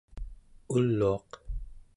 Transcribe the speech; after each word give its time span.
uluaq 0.75 1.29